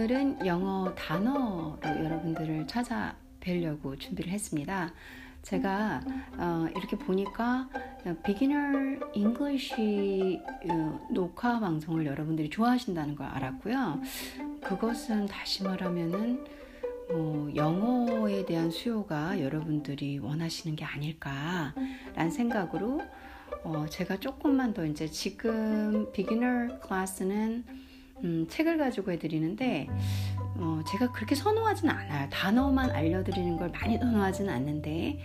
[0.00, 4.94] 오늘은 영어 단어로 여러분들을 찾아뵈려고 준비를 했습니다.
[5.42, 6.00] 제가
[6.38, 7.68] 어, 이렇게 보니까
[8.24, 10.40] beginner English
[10.70, 14.00] 어, 녹화 방송을 여러분들이 좋아하신다는 걸 알았고요.
[14.62, 16.46] 그것은 다시 말하면은
[17.10, 23.02] 뭐 영어에 대한 수요가 여러분들이 원하시는 게 아닐까라는 생각으로
[23.64, 27.89] 어, 제가 조금만 더 이제 지금 beginner class는
[28.24, 29.88] 음, 책을 가지고 해드리는데
[30.56, 32.28] 어, 제가 그렇게 선호하지는 않아요.
[32.30, 35.18] 단어만 알려드리는 걸 많이 선호하지는 않는데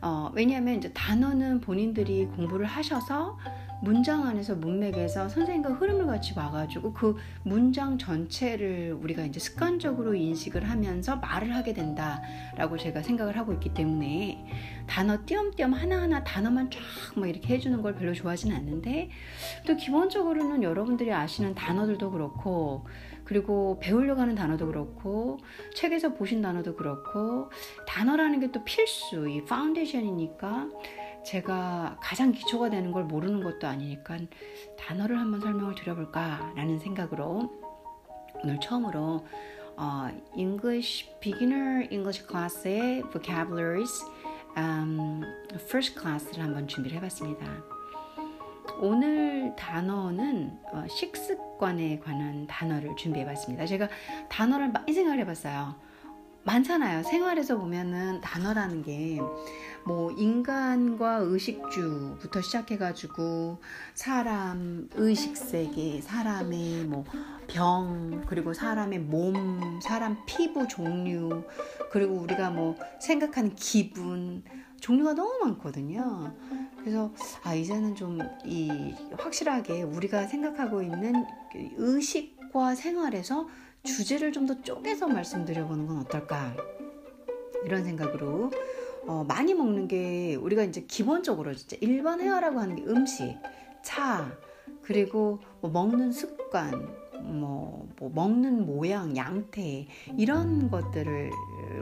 [0.00, 3.38] 어, 왜냐하면 이제 단어는 본인들이 공부를 하셔서
[3.82, 11.16] 문장 안에서 문맥에서 선생님과 흐름을 같이 봐가지고 그 문장 전체를 우리가 이제 습관적으로 인식을 하면서
[11.16, 14.46] 말을 하게 된다라고 제가 생각을 하고 있기 때문에
[14.86, 16.80] 단어 띄엄띄엄 하나하나 단어만 쫙
[17.16, 19.10] 뭐 이렇게 해주는 걸 별로 좋아하지는 않는데
[19.66, 22.86] 또 기본적으로는 여러분들이 아시는 단어들도 그렇고
[23.24, 25.38] 그리고 배우려고 하는 단어도 그렇고
[25.74, 27.50] 책에서 보신 단어도 그렇고
[27.86, 29.28] 단어라는 게 또 필수.
[29.28, 30.68] 이 파운데이션이니까
[31.24, 34.18] 제가 가장 기초가 되는 걸 모르는 것도 아니니까
[34.78, 37.50] 단어를 한번 설명을 드려볼까라는 생각으로
[38.42, 39.26] 오늘 처음으로
[39.76, 44.04] 어, English Beginner English Class의 Vocabularies
[44.56, 45.22] um,
[45.54, 47.46] First Class를 한번 준비를 해봤습니다.
[48.80, 53.66] 오늘 단어는 어, 식습관에 관한 단어를 준비해봤습니다.
[53.66, 53.88] 제가
[54.28, 55.91] 단어를 많이 생각을 해봤어요.
[56.44, 57.02] 많잖아요.
[57.04, 59.18] 생활에서 보면은 단어라는 게
[59.84, 63.58] 뭐 인간과 의식주부터 시작해가지고
[63.94, 67.04] 사람 의식 세계, 사람의 뭐
[67.48, 71.42] 병, 그리고 사람의 몸, 사람 피부 종류,
[71.90, 74.44] 그리고 우리가 뭐 생각하는 기분,
[74.80, 76.32] 종류가 너무 많거든요.
[76.78, 83.48] 그래서 아 이제는 좀 이 확실하게 우리가 생각하고 있는 그 의식과 생활에서
[83.84, 86.54] 주제를 좀 더 쪼개서 말씀드려보는 건 어떨까
[87.64, 88.50] 이런 생각으로
[89.06, 93.36] 어, 많이 먹는 게 우리가 이제 기본적으로 진짜 일반 회화라고 하는 게 음식,
[93.82, 94.32] 차
[94.82, 96.72] 그리고 뭐 먹는 습관,
[97.20, 99.86] 뭐, 뭐 먹는 모양, 양태
[100.16, 101.30] 이런 것들을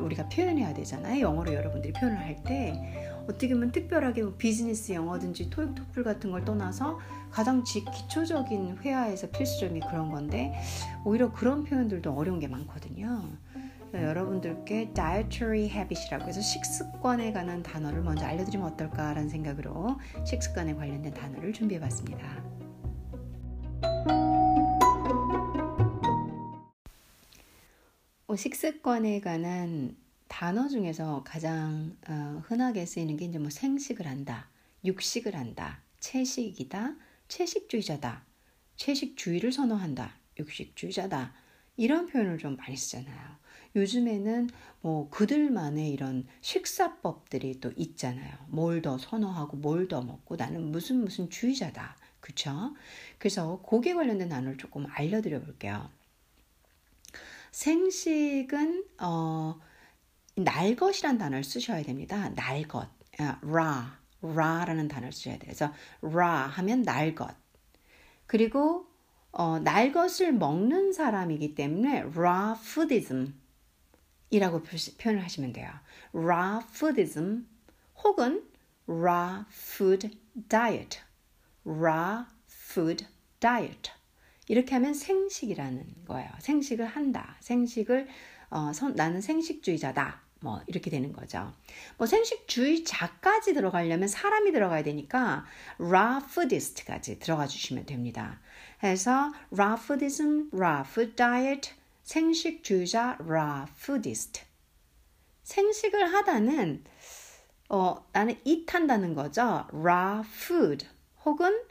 [0.00, 1.20] 우리가 표현해야 되잖아요.
[1.22, 6.44] 영어로 여러분들이 표현을 할 때 어떻게 보면 특별하게 뭐 비즈니스 영어든지 토익 토플 같은 걸
[6.44, 6.98] 떠나서
[7.30, 10.52] 가장 기초적인 회화에서 필수적인 그런 건데
[11.04, 13.22] 오히려 그런 표현들도 어려운 게 많거든요.
[13.94, 22.44] 여러분들께 dietary habit이라고 해서 식습관에 관한 단어를 먼저 알려드리면 어떨까라는 생각으로 식습관에 관련된 단어를 준비해봤습니다.
[28.26, 29.96] 어, 식습관에 관한
[30.40, 34.48] 단어 중에서 가장 어, 흔하게 쓰이는 게 이제 뭐 생식을 한다,
[34.86, 36.96] 육식을 한다, 채식이다,
[37.28, 38.24] 채식주의자다,
[38.74, 41.34] 채식주의를 선호한다, 육식주의자다
[41.76, 43.36] 이런 표현을 좀 많이 쓰잖아요.
[43.76, 44.48] 요즘에는
[44.80, 48.32] 뭐 그들만의 이런 식사법들이 또 있잖아요.
[48.48, 51.98] 뭘 더 선호하고 뭘 더 먹고 나는 무슨 무슨 주의자다.
[52.20, 52.74] 그쵸?
[53.18, 55.90] 그래서 고기에 관련된 단어를 조금 알려드려 볼게요.
[57.52, 59.60] 생식은 어,
[60.44, 62.30] 날 것이란 단어를 쓰셔야 됩니다.
[62.30, 63.86] 날것, 아, raw,
[64.22, 65.44] raw라는 단어를 쓰셔야 돼요.
[65.46, 67.34] 그래서 raw 하면 날 것.
[68.26, 68.86] 그리고
[69.32, 73.34] 어, 날 것을 먹는 사람이기 때문에 raw foodism
[74.30, 74.62] 이라고
[74.98, 75.70] 표현을 하시면 돼요.
[76.14, 77.46] raw foodism
[78.02, 78.44] 혹은
[78.88, 80.18] raw food
[80.48, 81.00] diet,
[81.64, 83.06] raw food
[83.40, 83.92] diet
[84.48, 86.28] 이렇게 하면 생식이라는 거예요.
[86.40, 87.36] 생식을 한다.
[87.40, 88.08] 생식을
[88.50, 90.22] 어, 선, 나는 생식주의자다.
[90.40, 91.52] 뭐 이렇게 되는 거죠.
[91.98, 95.44] 뭐 생식주의자까지 들어가려면 사람이 들어가야 되니까
[95.78, 98.40] raw foodist까지 들어가 주시면 됩니다.
[98.80, 104.42] 그래서 raw foodism, raw food diet, 생식주의자 raw foodist.
[105.42, 106.84] 생식을 하다는
[107.68, 108.36] 어, 나는
[108.66, 109.66] 한다는 거죠.
[109.72, 110.86] raw food
[111.24, 111.62] 혹은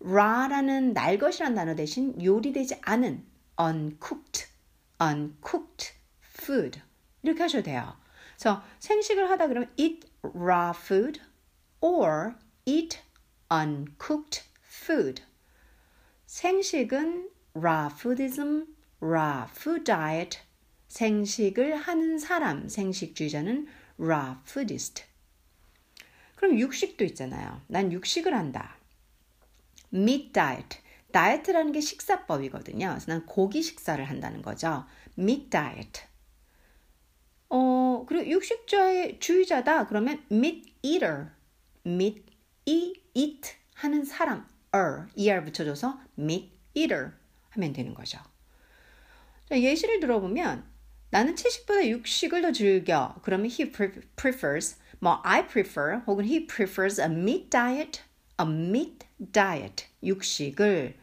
[0.00, 3.24] raw라는 날 것이란 단어 대신 요리되지 않은
[3.58, 4.46] uncooked,
[5.00, 6.80] uncooked food
[7.26, 7.96] 이렇게 하셔도 돼요.
[8.36, 11.20] 그래서 생식을 하다 그러면 eat raw food
[11.80, 12.34] or
[12.64, 12.98] eat
[13.52, 15.22] uncooked food.
[16.26, 18.66] 생식은 raw foodism,
[19.00, 20.40] raw food diet.
[20.88, 23.66] 생식을 하는 사람, 생식주의자는
[23.98, 25.04] raw foodist.
[26.36, 27.60] 그럼 육식도 있잖아요.
[27.66, 28.76] 난 육식을 한다.
[29.92, 30.78] meat diet.
[31.12, 32.88] 다이어트라는 게 식사법이거든요.
[32.88, 34.84] 그래서 난 고기 식사를 한다는 거죠.
[35.18, 36.02] meat diet.
[37.48, 39.86] 어, 그리고 육식주의 주의자다.
[39.86, 41.28] 그러면 meat eater.
[41.86, 42.24] meat
[42.66, 44.46] e eat 하는 사람.
[44.74, 47.12] er, er 붙여줘서 meat eater
[47.50, 48.18] 하면 되는 거죠.
[49.48, 50.64] 자, 예시를 들어보면
[51.10, 53.14] 나는 채식보다 육식을 더 즐겨.
[53.22, 58.02] 그러면 he prefers, 뭐 I prefer 혹은 he prefers a meat diet,
[58.40, 60.94] a meat diet, 육식을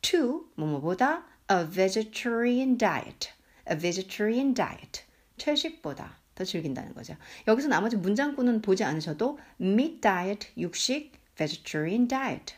[0.00, 3.30] to 뭐뭐보다 a vegetarian diet,
[3.70, 5.04] a vegetarian diet,
[5.38, 7.14] 채식보다 더 즐긴다는 거죠.
[7.46, 12.54] 여기서 나머지 문장구는 보지 않으셔도 meat diet, 육식, vegetarian diet.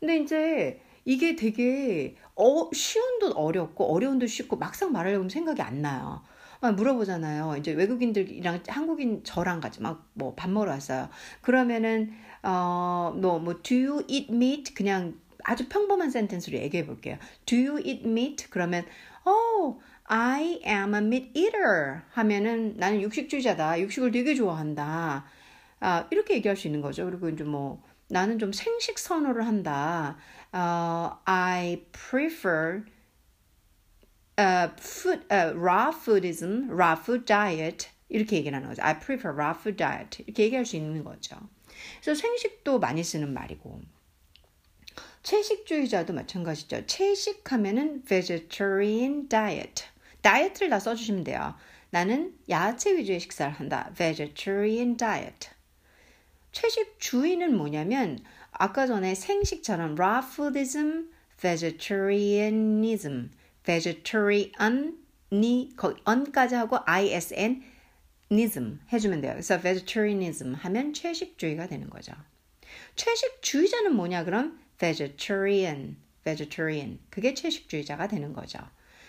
[0.00, 6.22] 근데 이제 이게 되게 어, 쉬운도 어렵고 어려운도 쉽고 막상 말하려고 생각이 안 나요.
[6.60, 7.56] 막 물어보잖아요.
[7.58, 11.08] 이제 외국인들이랑 한국인 저랑 같이 막 뭐 밥 먹으러 왔어요.
[11.42, 15.14] 그러면은 어뭐 뭐 do you eat meat 그냥
[15.44, 17.18] 아주 평범한 센텐스로 얘기해 볼게요.
[17.46, 18.48] Do you eat meat?
[18.50, 18.84] 그러면
[19.24, 19.78] oh
[20.08, 23.80] I am a meat eater 하면은 나는 육식주의자다.
[23.80, 25.24] 육식을 되게 좋아한다.
[25.80, 27.04] 아, 이렇게 얘기할 수 있는 거죠.
[27.04, 30.16] 그리고 이제 뭐 나는 좀 생식 선호를 한다.
[30.54, 32.84] Uh, I prefer
[34.38, 38.82] uh, food, uh, raw foodism, raw food diet 이렇게 얘기를 하는 거죠.
[38.82, 41.36] I prefer raw food diet 이렇게 얘기할 수 있는 거죠.
[42.00, 43.80] 그래서 생식도 많이 쓰는 말이고
[45.22, 46.86] 채식주의자도 마찬가지죠.
[46.86, 49.84] 채식하면은 vegetarian diet.
[50.26, 51.54] 다이어트를 다 써주시면 돼요.
[51.90, 53.92] 나는 야채 위주의 식사를 한다.
[53.96, 55.50] vegetarian diet.
[56.50, 58.18] 채식 주의는 뭐냐면
[58.50, 63.30] 아까 전에 생식처럼 raw foodism, vegetarianism,
[63.62, 64.96] vegetarian이
[65.76, 67.62] 거기 on까지 하고 isn
[68.28, 69.32] nism 해주면 돼요.
[69.34, 72.12] 그래서 vegetarianism 하면 채식주의가 되는 거죠.
[72.96, 78.58] 채식주의자는 뭐냐 그럼 vegetarian, vegetarian 그게 채식주의자가 되는 거죠.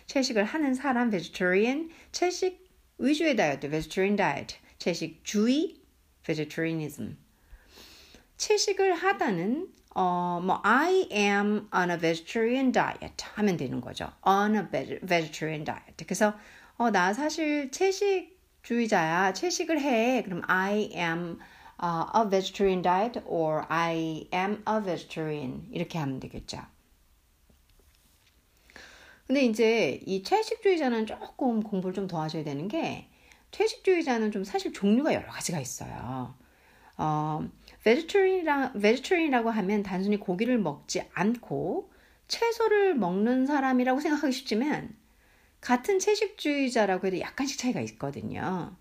[0.08, 2.68] 채식을 하는 사람 vegetarian, 채식
[2.98, 5.82] 위주의 다이어트 vegetarian diet, 채식주의
[6.24, 7.18] vegetarianism
[8.38, 14.12] 채식을 하다는 어, 뭐 I am on a vegetarian diet 하면 되는 거죠.
[14.26, 14.62] on a
[15.02, 16.06] vegetarian diet.
[16.06, 16.36] 그래서
[16.78, 19.34] 어, 나 사실 채식주의자야.
[19.34, 20.22] 채식을 해.
[20.24, 21.40] 그럼 I am
[21.82, 26.60] uh, a vegetarian diet or I am a vegetarian 이렇게 하면 되겠죠.
[29.28, 33.10] 근데 이제 이 채식주의자는 조금 공부를 좀 더 하셔야 되는 게
[33.52, 36.34] 채식주의자는 좀 사실 종류가 여러 가지가 있어요.
[36.98, 37.48] 어,
[37.84, 41.92] vegetarian이라, vegetarian이라고 하면 단순히 고기를 먹지 않고
[42.28, 44.96] 채소를 먹는 사람이라고 생각하기 쉽지만
[45.62, 48.76] 같은 채식주의자라고 해도 약간씩 차이가 있거든요.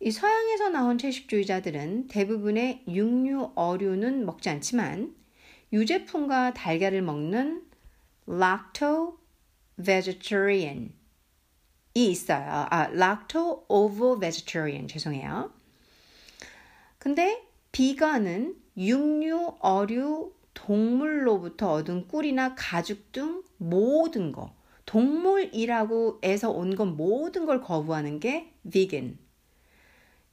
[0.00, 5.14] 이 서양에서 나온 채식주의자들은 대부분의 육류, 어류는 먹지 않지만
[5.72, 7.62] 유제품과 달걀을 먹는
[8.28, 9.19] lacto
[9.82, 10.90] vegetarian이
[11.94, 12.66] 있어요.
[12.70, 15.52] 아, lacto ovo vegetarian 죄송해요.
[16.98, 17.42] 근데
[17.72, 24.54] 비건은 육류, 어류, 동물로부터 얻은 꿀이나 가죽 등 모든 거,
[24.86, 29.18] 동물이라고 해서 온 건 모든 걸 거부하는 게 vegan.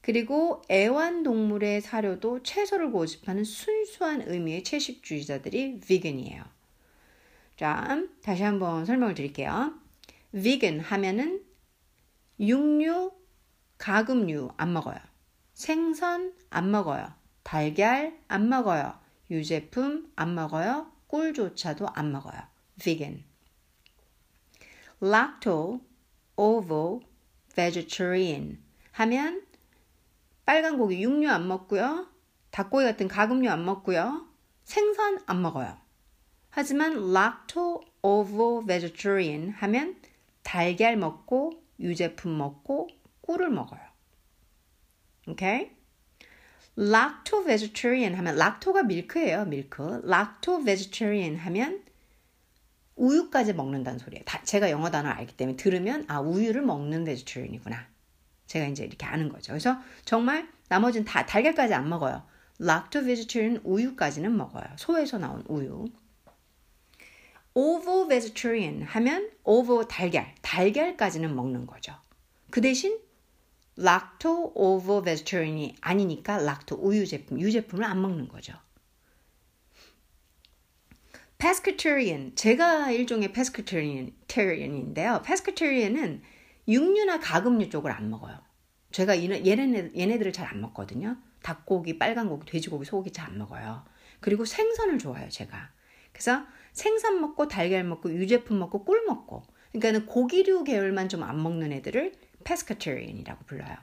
[0.01, 6.44] 그리고 애완동물의 사료도 채소를 고집하는 순수한 의미의 채식주의자들이 vegan이에요.
[7.57, 9.74] 자, 다시 한번 설명을 드릴게요.
[10.31, 11.44] vegan 하면은
[12.39, 13.12] 육류,
[13.80, 15.00] 가금류 안 먹어요.
[15.54, 17.12] 생선 안 먹어요.
[17.42, 19.00] 달걀 안 먹어요.
[19.31, 20.92] 유제품 안 먹어요.
[21.07, 22.39] 꿀조차도 안 먹어요.
[22.80, 23.23] vegan.
[25.02, 25.81] lacto,
[26.35, 27.02] ovo,
[27.56, 28.59] vegetarian
[28.92, 29.44] 하면
[30.45, 32.07] 빨간 고기 육류 안 먹고요.
[32.52, 34.28] 닭고기 같은 가금류 안 먹고요.
[34.64, 35.86] 생선 안 먹어요.
[36.49, 39.95] 하지만 lacto, ovo, vegetarian 하면
[40.44, 42.87] 달걀 먹고 유제품 먹고
[43.21, 43.81] 꿀을 먹어요.
[45.27, 45.71] 오케이?
[46.77, 49.45] lacto vegetarian 하면 락토가 밀크예요.
[49.45, 50.01] 밀크.
[50.06, 51.83] lacto vegetarian 하면
[52.95, 54.23] 우유까지 먹는다는 소리예요.
[54.25, 57.85] 다, 제가 영어 단어를 알기 때문에 들으면 아 우유를 먹는 vegetarian이구나.
[58.47, 59.51] 제가 이제 이렇게 아는 거죠.
[59.51, 62.23] 그래서 정말 나머지는 다 달걀까지 안 먹어요.
[62.61, 64.66] lacto vegetarian 우유까지는 먹어요.
[64.77, 65.85] 소에서 나온 우유.
[68.07, 71.94] Vegetarian 하면 ovo 달걀, 달걀까지는 먹는 거죠.
[72.52, 72.99] 그 대신
[73.75, 78.54] lacto ovo vegetarian이 아니니까 lacto 우유 제품, 유제품을 안 먹는 거죠.
[81.37, 85.21] pescatarian 제가 일종의 pescatarian인데요.
[85.23, 86.23] pescatarian은
[86.68, 88.40] 육류나 가금류 쪽을 안 먹어요.
[88.92, 91.18] 제가 얘네, 얘네들을 잘 안 먹거든요.
[91.44, 93.85] 닭고기, 빨간 고기, 돼지고기, 소고기 잘 안 먹어요.
[94.19, 95.69] 그리고 생선을 좋아해요, 제가.
[96.11, 96.45] 그래서
[96.77, 102.13] 생선 먹고 달걀 먹고 유제품 먹고 꿀 먹고 그러니까는 고기류 계열만 좀 안 먹는 애들을
[102.43, 103.75] pescatarian이라고 불러요.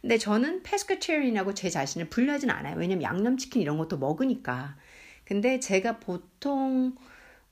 [0.00, 2.76] 근데 저는 pescatarian이라고 제 자신을 분류하진 않아요.
[2.78, 4.76] 왜냐면 양념치킨 이런 것도 먹으니까.
[5.24, 6.94] 근데 제가 보통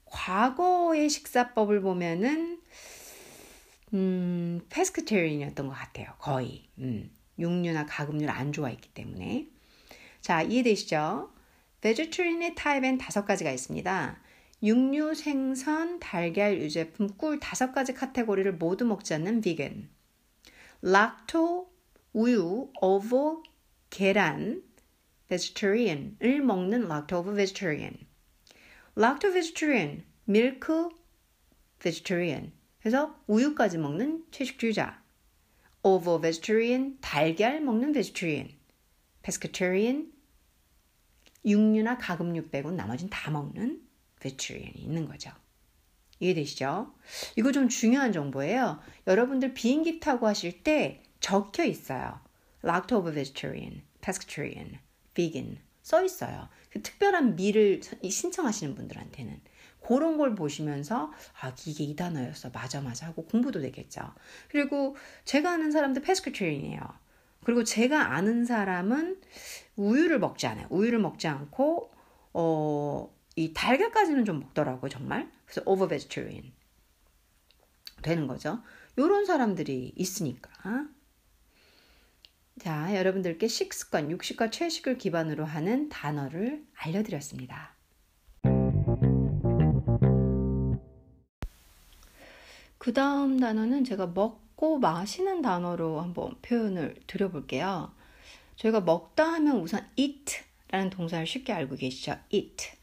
[0.06, 2.60] 과거의 식사법을 보면은
[3.92, 6.14] 음, pescatarian이었던 것 같아요.
[6.18, 6.68] 거의.
[6.78, 9.48] 음, 육류나 가금류를 안 좋아했기 때문에.
[10.20, 11.30] 자, 이해되시죠?
[11.82, 14.18] vegetarian의 타입엔 다섯 가지가 있습니다.
[14.62, 19.90] 육류, 생선, 달걀, 유제품, 꿀 다섯 가지 카테고리를 모두 먹지 않는 vegan.
[20.80, 21.70] 락토,
[22.14, 23.42] 우유, ovo,
[23.90, 24.62] 계란,
[25.28, 28.06] vegetarian을 먹는 lacto vegetarian.
[28.96, 30.90] lacto vegetarian, milk
[31.80, 32.52] vegetarian.
[32.80, 35.02] 그래서 우유까지 먹는 채식주의자.
[35.82, 38.56] ovo vegetarian, 달걀 먹는 vegetarian.
[39.22, 40.12] pescatarian,
[41.44, 43.85] 육류나 가금류 빼고 나머지는 다 먹는
[44.26, 45.30] vegetarian이 있는 거죠.
[46.20, 46.92] 이해되시죠?
[47.36, 48.80] 이거 좀 중요한 정보예요.
[49.06, 52.20] 여러분들 비행기 타고 하실 때 적혀 있어요.
[52.64, 54.78] lacto vegetarian, pescatarian.
[55.14, 56.48] vegan 써 있어요.
[56.70, 59.40] 그 특별한 미를 신청하시는 분들한테는
[59.80, 64.00] 그런 걸 보시면서 아 이게 이 단어였어 맞아 맞아 하고 공부도 되겠죠.
[64.48, 66.80] 그리고 제가 아는 사람도 페스크트리인이에요.
[67.44, 69.20] 그리고 제가 아는 사람은
[69.76, 70.66] 우유를 먹지 않아요.
[70.70, 71.92] 우유를 먹지 않고
[72.32, 75.30] 어, 이 달걀까지는 좀 먹더라고요 정말.
[75.44, 76.52] 그래서 over vegetarian
[78.02, 78.62] 되는 거죠.
[78.98, 80.50] 요런 사람들이 있으니까
[82.58, 87.76] 자, 여러분들께 식습관, 육식과 채식을 기반으로 하는 단어를 알려드렸습니다.
[92.78, 97.92] 그 다음 단어는 제가 먹고 마시는 단어로 한번 표현을 드려볼게요.
[98.56, 102.16] 저희가 먹다 하면 우선 eat라는 동사를 쉽게 알고 계시죠?
[102.30, 102.76] eat.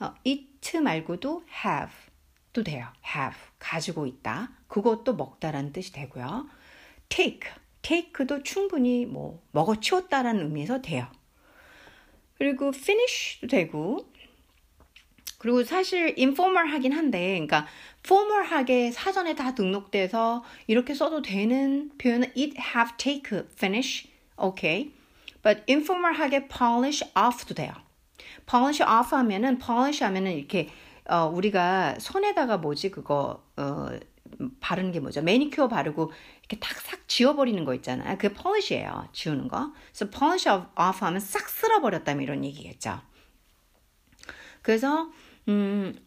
[0.00, 1.94] 어, eat 말고도 have
[2.52, 2.88] 도 돼요.
[3.06, 3.38] have.
[3.58, 4.50] 가지고 있다.
[4.66, 6.48] 그것도 먹다라는 뜻이 되고요.
[7.08, 7.50] take.
[7.82, 11.06] take도 충분히 뭐 먹어치웠다라는 의미에서 돼요.
[12.36, 14.10] 그리고 finish도 되고
[15.38, 17.66] 그리고 사실 informal 하긴 한데 그러니까
[18.04, 24.92] formal하게 사전에 다 등록돼서 이렇게 써도 되는 표현은 eat, have, take, finish, okay.
[25.42, 27.72] But informal하게 polish off도 돼요.
[28.50, 30.68] Polish off 하면은 polish 하면은 이렇게
[31.08, 33.88] 어 우리가 손에다가 뭐지 그거 어
[34.60, 35.22] 바르는 게 뭐죠?
[35.22, 38.16] 매니큐어 바르고 이렇게 탁싹 지워버리는 거 있잖아요.
[38.16, 39.08] 그게 polish예요.
[39.12, 39.72] 지우는 거.
[39.92, 43.00] 그래서 polish off 하면 싹 쓸어버렸다면 이런 얘기겠죠.
[44.62, 45.10] 그래서
[45.48, 45.98] 음,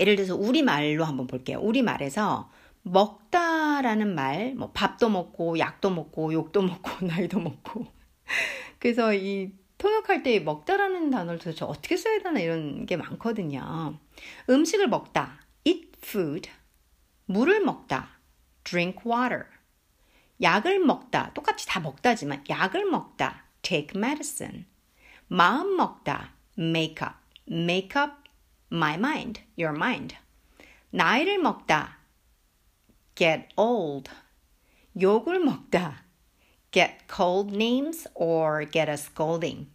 [0.00, 1.58] 예를 들어서 우리 말로 한번 볼게요.
[1.60, 2.50] 우리 말에서
[2.82, 7.86] 먹다라는 말, 뭐 밥도 먹고 약도 먹고 욕도 먹고 나이도 먹고.
[8.78, 13.98] 그래서 이 통역할 때 먹다라는 단어를 도대체 어떻게 써야 되나 이런 게 많거든요.
[14.48, 16.50] 음식을 먹다, eat food.
[17.26, 18.10] 물을 먹다,
[18.62, 19.44] drink water.
[20.40, 24.66] 약을 먹다, 똑같이 다 먹다지만 약을 먹다, take medicine.
[25.28, 27.16] 마음 먹다, make up.
[27.50, 28.12] make up
[28.72, 30.16] my mind, your mind.
[30.90, 31.98] 나이를 먹다,
[33.14, 34.10] get old.
[35.00, 36.03] 욕을 먹다,
[36.74, 39.68] get cold names or get a scolding.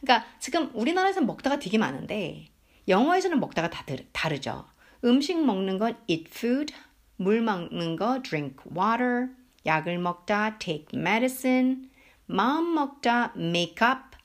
[0.00, 2.48] 그러니까 지금 우리나라에서 먹다가 되게 많은데
[2.86, 4.66] 영어에서는 먹다가 다 다르죠.
[5.04, 6.74] 음식 먹는 건 eat food,
[7.16, 9.30] 물 먹는 거 drink water,
[9.64, 11.88] 약을 먹다 take medicine,
[12.26, 14.16] 마음 먹다 make up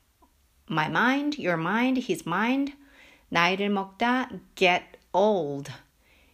[0.70, 2.74] my mind, your mind, his mind,
[3.29, 5.72] 나이를 먹다 get old,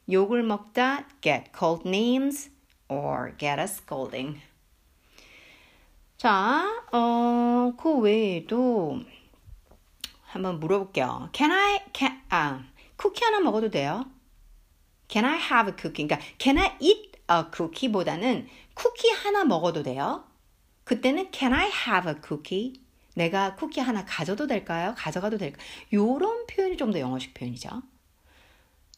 [0.09, 2.49] 욕을 먹다 get cold names
[2.89, 4.41] or get a scolding.
[6.23, 8.97] 자, 어, 그 외에도
[10.21, 11.29] 한번 물어볼게요.
[11.33, 12.63] Can I, can, 아,
[12.95, 14.05] 쿠키 하나 먹어도 돼요?
[15.09, 16.07] Can I have a cookie?
[16.07, 20.23] 그러니까 Can I eat a cookie보다는 쿠키 하나 먹어도 돼요.
[20.85, 22.81] 그때는 Can I have a cookie?
[23.15, 24.93] 내가 쿠키 하나 가져도 될까요?
[24.95, 25.61] 가져가도 될까요?
[25.91, 27.83] 요런 표현이 좀 더 영어식 표현이죠.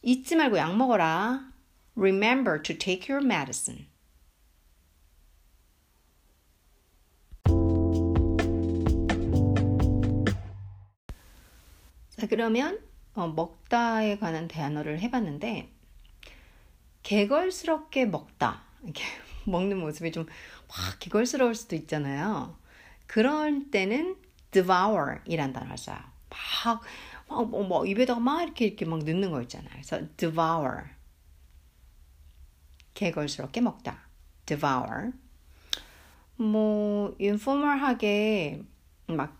[0.02, 1.50] 잊지 말고 약 먹어라.
[1.96, 3.88] Remember to take your medicine.
[12.26, 12.80] 자, 그러면
[13.14, 15.70] 어, 먹다에 관한 대안어를 해봤는데
[17.02, 18.62] 개걸스럽게 먹다.
[18.82, 19.04] 이렇게
[19.46, 20.28] 먹는 모습이 좀막
[20.98, 22.56] 개걸스러울 수도 있잖아요.
[23.06, 24.16] 그럴 때는
[24.50, 25.98] devour 이란 단어를 써요.
[26.64, 26.82] 막,
[27.28, 29.70] 막, 뭐, 뭐, 입에다가 막 이렇게, 이렇게 막 넣는 거 있잖아요.
[29.70, 30.84] 그래서 devour.
[32.94, 34.00] 개걸스럽게 먹다.
[34.46, 35.12] devour.
[36.36, 38.62] 뭐, informal하게
[39.06, 39.36] 막,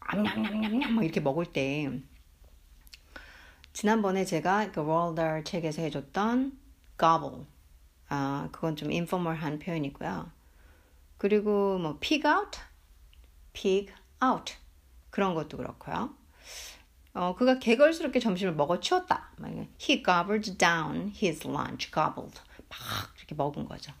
[0.00, 2.00] 암냠냠냠냠 막 이렇게 먹을 때,
[3.78, 6.58] 지난번에 제가 그 월달 책에서 해줬던
[6.98, 7.46] gobble.
[8.08, 10.32] 아, 그건 좀 인포멀한 표현이고요.
[11.16, 12.58] 그리고 뭐 pig out,
[13.52, 14.56] pig out
[15.10, 16.12] 그런 것도 그렇고요.
[17.14, 19.30] 어, 그가 개걸스럽게 점심을 먹어 치웠다.
[19.80, 21.92] He gobbled down his lunch.
[21.92, 22.40] gobbled.
[22.68, 22.78] 막
[23.16, 23.92] 이렇게 먹은 거죠.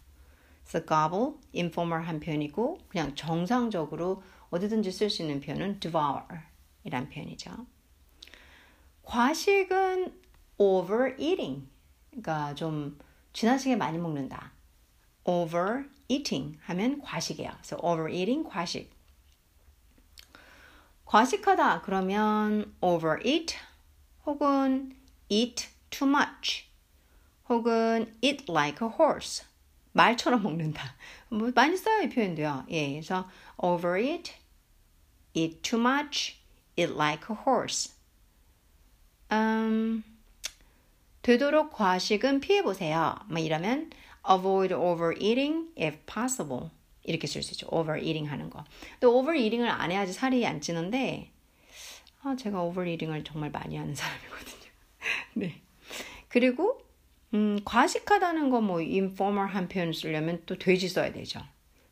[0.64, 6.24] 그래서 gobble, informal한 표현이고 그냥 정상적으로 어디든지 쓸 수 있는 표현은 devour
[6.82, 7.77] 이란 표현이죠.
[9.08, 10.12] 과식은
[10.58, 11.66] overeating.
[12.10, 12.98] 그러니까 좀
[13.32, 14.52] 지나치게 많이 먹는다.
[15.24, 17.50] overeating 하면 과식이에요.
[17.52, 18.90] 그래서 overeating 과식.
[21.06, 23.56] 과식하다 그러면 overeat
[24.26, 24.94] 혹은
[25.30, 26.66] eat too much
[27.48, 29.46] 혹은 eat like a horse
[29.92, 30.82] 말처럼 먹는다.
[31.30, 32.66] 뭐 많이 써요 이 표현도요.
[32.68, 34.34] 예, 그래서 overeat,
[35.32, 36.36] eat too much,
[36.76, 37.97] eat like a horse.
[39.32, 40.02] 음,
[41.22, 43.16] 되도록 과식은 피해 보세요.
[43.28, 43.90] 뭐 이러면
[44.28, 46.70] avoid overeating if possible.
[47.04, 47.66] 이렇게 쓸 수 있죠.
[47.70, 48.64] overeating 하는 거.
[49.00, 51.30] 근데 overeating을 안 해야지 살이 안 찌는데
[52.22, 54.70] 아, 제가 overeating을 정말 많이 하는 사람이거든요.
[55.34, 55.60] 네.
[56.28, 56.80] 그리고
[57.34, 61.40] 음, 과식하다는 거 뭐 informal한 표현 쓰려면 또 돼지 써야 되죠.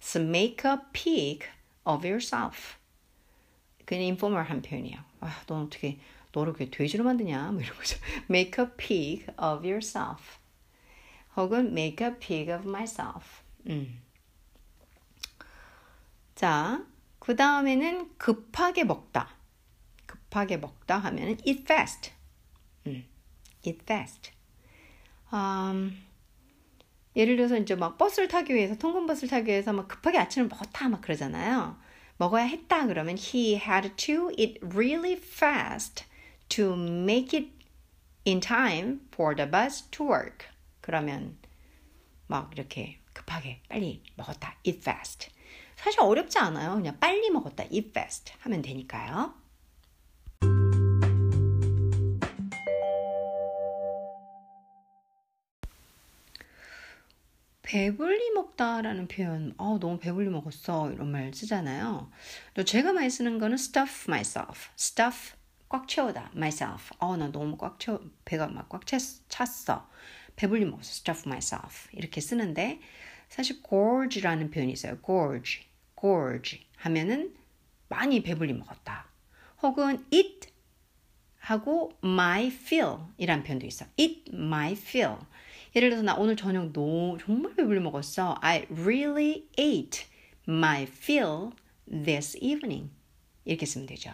[0.01, 1.47] So make a pig
[1.85, 2.77] of yourself.
[3.85, 4.99] 그냥 informal한 표현이에요.
[5.21, 5.99] 아, 너 어떻게
[6.37, 7.51] 너를 왜 돼지로 만드냐?
[7.53, 7.99] 뭐 이런 거죠.
[8.29, 10.39] Make a pig of yourself.
[11.35, 13.43] 혹은 make a pig of myself.
[13.67, 14.03] 음.
[16.35, 16.85] 자,
[17.19, 19.31] 그 다음에는 급하게 먹다.
[20.05, 22.13] 급하게 먹다 하면은 eat fast.
[22.87, 23.07] 음,
[23.65, 24.31] eat fast.
[25.33, 26.05] 음,
[27.17, 31.01] 예를 들어서 이제 막 버스를 타기 위해서 통근버스를 타기 위해서 막 급하게 아침을 먹었다 막
[31.01, 31.79] 그러잖아요.
[32.19, 36.05] 먹어야 했다 그러면 he had to eat really fast
[36.49, 37.49] to make it
[38.25, 40.47] in time for the bus to work.
[40.81, 41.37] 그러면
[42.27, 44.57] 막 이렇게 급하게 빨리 먹었다.
[44.65, 45.31] eat fast.
[45.77, 46.75] 사실 어렵지 않아요.
[46.75, 47.65] 그냥 빨리 먹었다.
[47.71, 49.35] eat fast 하면 되니까요.
[57.67, 60.93] 배불리 먹다라는 표현, 어, 너무 배불리 먹었어.
[60.93, 62.11] 이런 말 쓰잖아요.
[62.55, 64.71] 또 제가 많이 쓰는 거는 stuff myself.
[64.79, 65.35] stuff,
[65.69, 66.31] 꽉 채우다.
[66.35, 66.93] myself.
[66.99, 69.89] 어, 나 너무 꽉 채워, 배가 막 꽉 찼어.
[70.37, 70.91] 배불리 먹었어.
[70.91, 71.89] stuff myself.
[71.93, 72.81] 이렇게 쓰는데,
[73.29, 74.99] 사실 gorge라는 표현이 있어요.
[75.05, 75.67] gorge,
[75.99, 77.35] gorge 하면은
[77.89, 79.07] 많이 배불리 먹었다.
[79.63, 80.49] 혹은 eat
[81.39, 83.87] 하고 my fill 이란 표현도 있어.
[83.97, 85.17] eat my fill.
[85.75, 88.39] 예를 들어서 나 오늘 저녁 너무 정말 배불리 먹었어.
[88.41, 90.07] I really ate
[90.49, 91.51] my fill
[91.89, 92.91] this evening.
[93.45, 94.13] 이렇게 쓰면 되죠.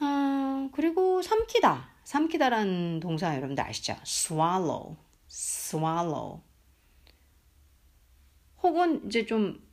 [0.00, 1.90] 어, 그리고 삼키다.
[2.04, 3.96] 삼키다라는 동사 여러분들 아시죠?
[4.02, 4.96] swallow,
[5.28, 6.40] swallow.
[8.62, 9.66] 혹은 이제 좀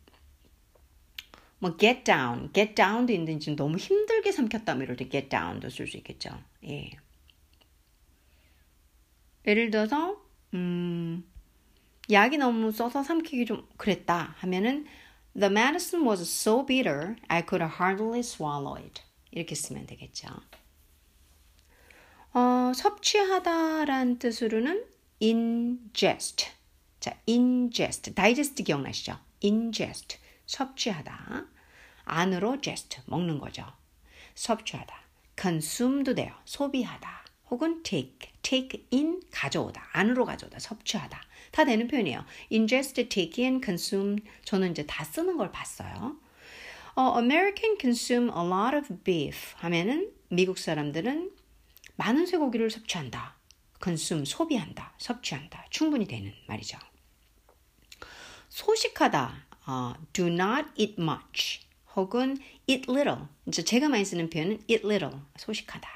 [1.63, 5.69] 뭐 get down, get down도 있는데 지금 너무 힘들게 삼켰다 뭐 이럴 때 get down도
[5.69, 6.37] 쓸 수 있겠죠.
[6.67, 6.91] 예.
[9.47, 10.21] 예를 들어서
[10.53, 11.23] 음,
[12.11, 14.85] 약이 너무 써서 삼키기 좀 그랬다 하면은
[15.39, 19.01] The medicine was so bitter I could hardly swallow it.
[19.33, 20.27] 이렇게 쓰면 되겠죠.
[22.33, 24.85] 어, 섭취하다란 뜻으로는
[25.21, 26.47] ingest.
[26.99, 28.13] 자, ingest.
[28.15, 29.19] 다이제스트 기억나시죠?
[29.43, 30.17] ingest.
[30.45, 31.45] 섭취하다.
[32.05, 33.01] 안으로 gest.
[33.05, 33.65] 먹는 거죠.
[34.35, 34.95] 섭취하다.
[35.39, 36.33] consume도 돼요.
[36.45, 37.23] 소비하다.
[37.51, 38.31] 혹은 take.
[38.41, 39.21] take in.
[39.31, 39.89] 가져오다.
[39.93, 40.59] 안으로 가져오다.
[40.59, 41.21] 섭취하다.
[41.51, 42.25] 다 되는 표현이에요.
[42.51, 44.23] ingest, take in, consume.
[44.43, 46.17] 저는 이제 다 쓰는 걸 봤어요.
[46.95, 51.31] 어, American consume a lot of beef 하면은 미국 사람들은
[51.95, 53.35] 많은 쇠고기를 섭취한다.
[53.83, 55.65] consume 소비한다, 섭취한다.
[55.71, 56.77] 충분히 되는 말이죠.
[58.49, 61.61] 소식하다, 어, do not eat much
[61.95, 63.25] 혹은 eat little.
[63.47, 65.89] 이제 제가 많이 쓰는 표현은 eat little, 소식하다.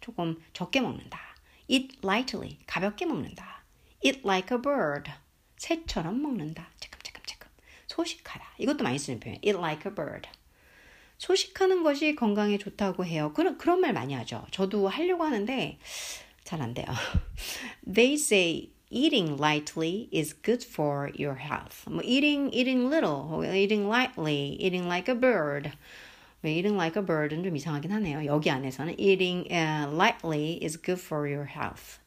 [0.00, 1.18] 조금 적게 먹는다.
[1.66, 3.64] eat lightly, 가볍게 먹는다.
[4.04, 5.10] eat like a bird,
[5.56, 6.70] 새처럼 먹는다.
[7.96, 8.44] 소식하다.
[8.58, 9.36] 이것도 많이 쓰는 표현.
[9.42, 10.28] eat like a bird.
[11.18, 13.32] 소식하는 것이 건강에 좋다고 해요.
[13.34, 14.46] 그런, 그런 말 많이 하죠.
[14.50, 15.78] 저도 하려고 하는데
[16.44, 16.86] 잘 안 돼요.
[17.90, 21.88] They say eating lightly is good for your health.
[21.88, 25.72] 뭐 eating, eating little, eating lightly, eating like a bird.
[26.44, 28.24] eating like a bird은 좀 이상하긴 하네요.
[28.26, 31.98] 여기 안에서는 eating uh, lightly is good for your health.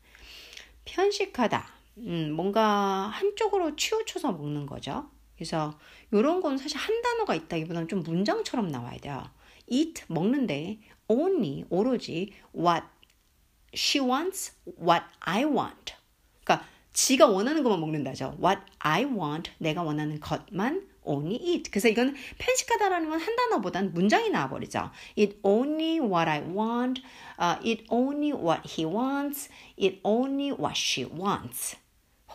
[0.85, 1.67] 편식하다.
[1.97, 5.09] 음, 뭔가 한쪽으로 치우쳐서 먹는 거죠.
[5.39, 5.79] 그래서
[6.11, 9.23] 이런 건 사실 한 단어가 있다기보다는 좀 문장처럼 나와야 돼요.
[9.67, 12.85] eat 먹는데 only 오로지 what
[13.73, 15.93] she wants, what I want.
[16.43, 18.37] 그러니까 지가 원하는 것만 먹는다죠.
[18.43, 21.71] What I want 내가 원하는 것만 only eat.
[21.71, 24.91] 그래서 이건 편식하다라는 건 한 단어보단 문장이 나와버리죠.
[25.15, 27.01] Eat only what I want.
[27.39, 29.49] Uh, eat only what he wants.
[29.77, 31.77] Eat only what she wants.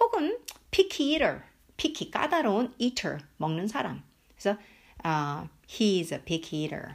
[0.00, 0.38] 혹은
[0.70, 1.53] picky eater.
[1.76, 4.02] Picky 까다로운 eater 먹는 사람.
[4.36, 4.58] 그래서
[5.04, 6.94] uh, he is a picky eater.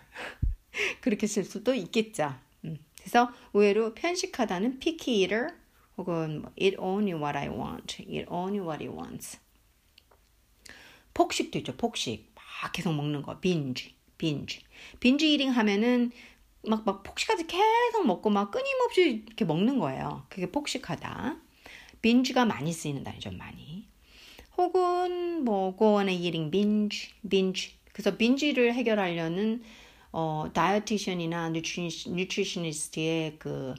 [1.01, 2.35] 그렇게 쓸 수도 있겠죠.
[2.65, 2.77] 음.
[2.97, 5.55] 그래서 의외로 편식하다는 picky eater
[5.97, 9.39] 혹은 eat only what I want, eat only what he wants.
[11.13, 11.75] 폭식도 있죠.
[11.75, 12.33] 폭식.
[12.35, 13.39] 막 계속 먹는 거.
[13.39, 14.63] binge, binge.
[14.99, 16.11] binge eating 하면은
[16.63, 20.25] 막, 막 폭식까지 계속 먹고 막 끊임없이 이렇게 먹는 거예요.
[20.29, 21.37] 그게 폭식하다.
[22.01, 23.78] binge가 많이 쓰이는 단어죠, 많이.
[24.59, 27.75] 혹은 뭐 go on a eating binge, binge.
[27.93, 29.63] 그래서 binge를 해결하려는
[30.11, 33.73] 어, 다이어티션이나 뉴트리셔니스트의 그,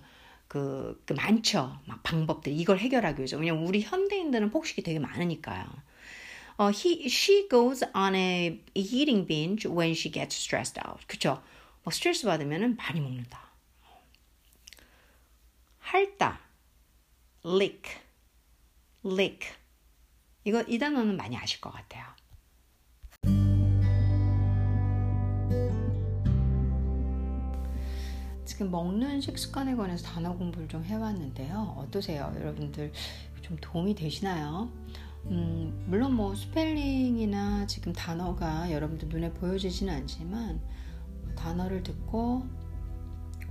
[0.48, 1.78] 그, 그 많죠.
[1.84, 2.58] 막 방법들.
[2.58, 3.36] 이걸 해결하기 위해서.
[3.36, 5.66] 왜냐면 우리 현대인들은 폭식이 되게 많으니까요.
[6.56, 11.06] 어, he, she goes on a eating binge when she gets stressed out.
[11.06, 11.42] 그쵸?
[11.82, 13.50] 뭐 스트레스 받으면 많이 먹는다.
[15.80, 16.40] 핥다.
[17.44, 17.82] lick.
[19.04, 19.59] lick.
[20.50, 22.04] 이거, 이 단어는 많이 아실 것 같아요.
[28.44, 31.76] 지금 먹는 식습관에 관해서 단어 공부를 좀 해왔는데요.
[31.78, 32.32] 어떠세요?
[32.34, 32.90] 여러분들
[33.42, 34.68] 좀 도움이 되시나요?
[35.26, 40.60] 음, 물론 뭐 스펠링이나 지금 단어가 여러분들 눈에 보여지지는 않지만
[41.36, 42.42] 단어를 듣고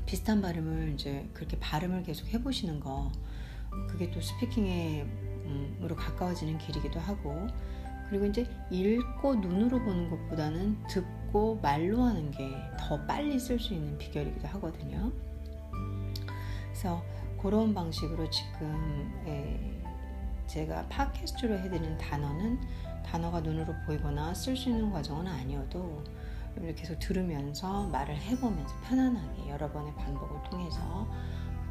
[0.06, 3.10] 비슷한 발음을 이제 그렇게 발음을 계속 해보시는 거
[3.88, 5.29] 그게 또 스피킹에
[5.82, 7.48] 으로 가까워지는 길이기도 하고
[8.10, 12.50] 그리고 이제 읽고 눈으로 보는 것보다는 듣고 말로 하는 게
[12.90, 15.12] 더 빨리 쓸 수 있는 비결이기도 하거든요.
[16.64, 17.04] 그래서
[17.40, 19.14] 그런 방식으로 지금
[20.48, 22.60] 제가 팟캐스트로 해드리는 단어는
[23.06, 26.04] 단어가 눈으로 보이거나 쓸 수 있는 과정은 아니어도
[26.56, 31.08] 이렇게 계속 들으면서 말을 해보면서 편안하게 여러 번의 반복을 통해서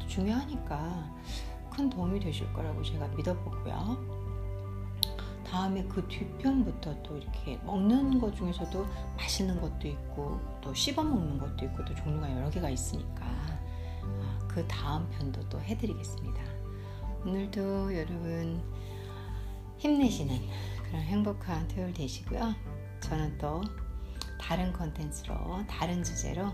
[0.07, 1.13] 중요하니까
[1.79, 4.19] 큰 도움이 되실 거라고 제가 믿어보고요.
[5.45, 11.65] 다음에 그 뒤편부터 또 이렇게 먹는 것 중에서도 맛있는 것도 있고 또 씹어 먹는 것도
[11.65, 16.41] 있고 또 종류가 여러 개가 있으니까 아, 그 다음 편도 또 해드리겠습니다.
[17.25, 18.61] 오늘도 여러분
[19.77, 20.37] 힘내시는
[20.83, 22.53] 그런 행복한 토요일 되시고요.
[22.99, 23.61] 저는 또
[24.39, 26.51] 다른 컨텐츠로 다른 주제로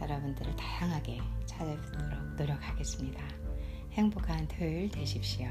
[0.00, 3.39] 여러분들을 다양하게 찾아뵙도록 노력하겠습니다.
[3.92, 5.46] 행복한 토요일 되십시오.